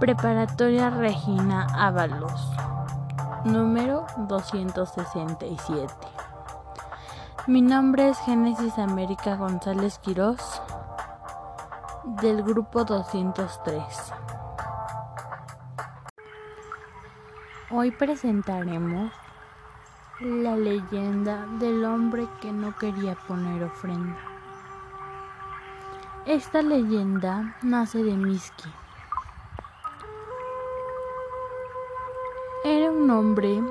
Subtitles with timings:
[0.00, 2.52] Preparatoria Regina Ábalos,
[3.44, 5.92] número 267.
[7.48, 10.62] Mi nombre es Génesis América González Quirós,
[12.22, 13.82] del grupo 203.
[17.72, 19.10] Hoy presentaremos
[20.20, 24.16] la leyenda del hombre que no quería poner ofrenda.
[26.24, 28.72] Esta leyenda nace de Miski
[33.08, 33.62] un hombre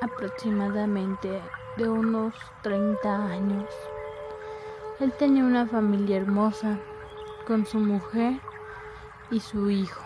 [0.00, 1.42] aproximadamente
[1.76, 3.68] de unos 30 años.
[5.00, 6.78] Él tenía una familia hermosa
[7.46, 8.40] con su mujer
[9.30, 10.02] y su hijo.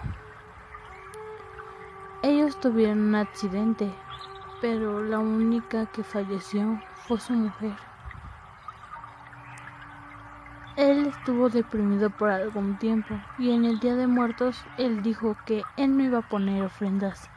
[2.23, 3.95] Ellos tuvieron un accidente,
[4.61, 7.77] pero la única que falleció fue su mujer.
[10.77, 15.63] Él estuvo deprimido por algún tiempo y en el Día de Muertos él dijo que
[15.77, 17.31] él no iba a poner ofrendas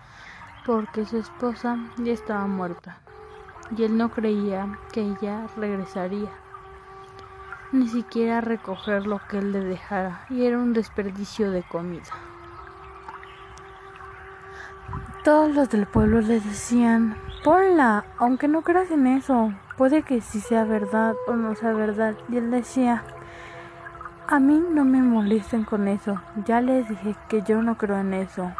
[0.65, 2.97] porque su esposa ya estaba muerta
[3.75, 6.31] y él no creía que ella regresaría,
[7.71, 12.11] ni siquiera recoger lo que él le dejara y era un desperdicio de comida.
[15.23, 20.39] Todos los del pueblo le decían, ponla, aunque no creas en eso, puede que sí
[20.39, 22.15] sea verdad o no sea verdad.
[22.29, 23.03] Y él decía,
[24.27, 28.13] a mí no me molesten con eso, ya les dije que yo no creo en
[28.13, 28.51] eso.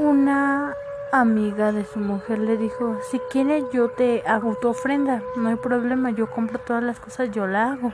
[0.00, 0.74] Una
[1.12, 5.56] amiga de su mujer le dijo, si quieres yo te hago tu ofrenda, no hay
[5.56, 7.92] problema, yo compro todas las cosas, yo la hago.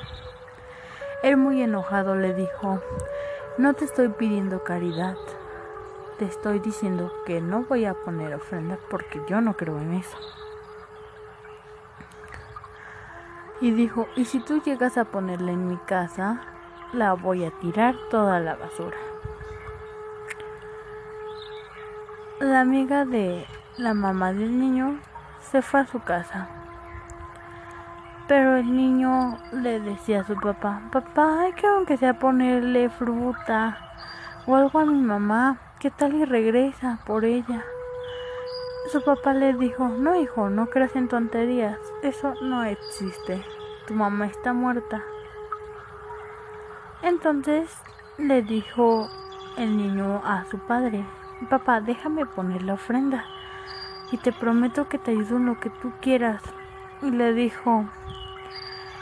[1.24, 2.80] Él muy enojado le dijo,
[3.58, 5.16] no te estoy pidiendo caridad,
[6.16, 10.16] te estoy diciendo que no voy a poner ofrenda porque yo no creo en eso.
[13.60, 16.40] Y dijo, y si tú llegas a ponerla en mi casa,
[16.92, 18.96] la voy a tirar toda la basura.
[22.38, 23.46] La amiga de
[23.78, 25.00] la mamá del niño
[25.40, 26.48] se fue a su casa.
[28.28, 33.78] Pero el niño le decía a su papá, papá, hay que aunque sea ponerle fruta
[34.46, 37.64] o algo a mi mamá, ¿qué tal y regresa por ella?
[38.92, 43.42] Su papá le dijo, no hijo, no creas en tonterías, eso no existe,
[43.86, 45.02] tu mamá está muerta.
[47.00, 47.74] Entonces
[48.18, 49.08] le dijo
[49.56, 51.02] el niño a su padre,
[51.50, 53.24] Papá, déjame poner la ofrenda
[54.10, 56.42] y te prometo que te ayudo en lo que tú quieras.
[57.02, 57.84] Y le dijo,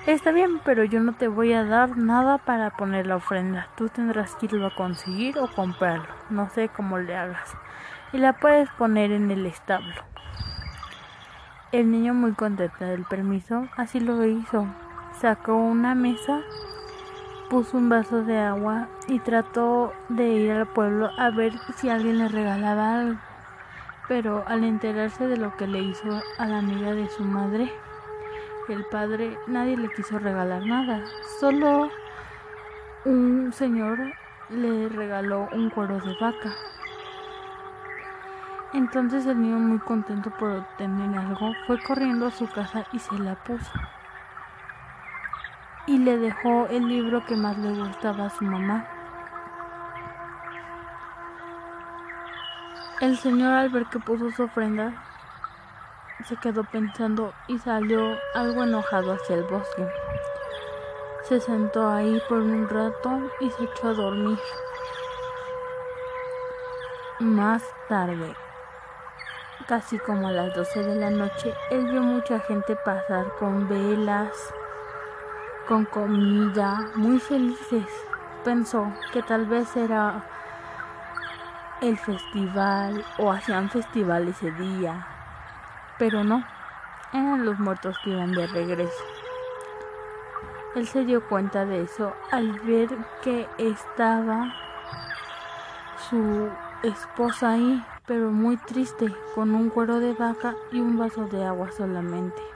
[0.07, 3.69] está bien, pero yo no te voy a dar nada para poner la ofrenda.
[3.77, 6.13] Tú tendrás que irlo a conseguir o comprarlo.
[6.29, 7.57] No sé cómo le hagas.
[8.13, 9.95] Y la puedes poner en el establo.
[11.71, 14.67] El niño muy contento del permiso, así lo hizo.
[15.21, 16.43] Sacó una mesa
[17.55, 22.19] puso un vaso de agua y trató de ir al pueblo a ver si alguien
[22.19, 23.21] le regalaba algo.
[24.09, 27.73] Pero al enterarse de lo que le hizo a la amiga de su madre,
[28.69, 31.05] el padre nadie le quiso regalar nada.
[31.39, 31.91] Solo
[33.05, 34.01] un señor
[34.49, 36.53] le regaló un cuero de vaca.
[38.73, 43.17] Entonces el niño muy contento por obtener algo fue corriendo a su casa y se
[43.17, 43.71] la puso
[45.87, 48.87] y le dejó el libro que más le gustaba a su mamá.
[53.01, 54.95] El señor al ver que puso su ofrenda
[56.25, 59.87] se quedó pensando y salió algo enojado hacia el bosque.
[61.25, 64.39] Se sentó ahí por un rato y se echó a dormir.
[67.21, 68.35] Más tarde,
[69.67, 74.55] casi como a las 12 de la noche, él vio mucha gente pasar con velas,
[75.67, 77.87] con comida, muy felices.
[78.45, 80.25] Pensó que tal vez era
[81.81, 85.07] el festival o hacían festival ese día,
[85.99, 86.45] pero no,
[87.13, 89.05] eran los muertos que iban de regreso.
[90.75, 92.89] Él se dio cuenta de eso al ver
[93.23, 94.53] que estaba
[96.09, 96.51] su
[96.83, 101.71] esposa ahí, pero muy triste, con un cuero de vaca y un vaso de agua
[101.71, 102.54] solamente.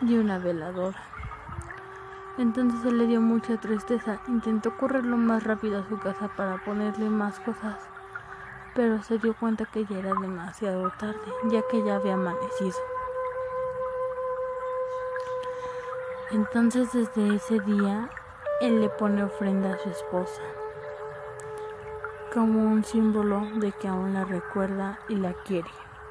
[0.00, 0.98] Y una veladora.
[2.38, 4.20] Entonces él le dio mucha tristeza.
[4.28, 7.78] Intentó correr lo más rápido a su casa para ponerle más cosas,
[8.74, 12.76] pero se dio cuenta que ya era demasiado tarde, ya que ya había amanecido.
[16.30, 18.10] Entonces desde ese día
[18.60, 20.42] él le pone ofrenda a su esposa,
[22.32, 25.70] como un símbolo de que aún la recuerda y la quiere.